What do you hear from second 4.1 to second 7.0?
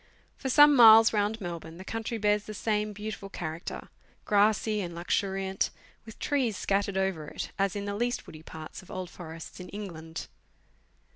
grassy and luxuriant, with trees scattered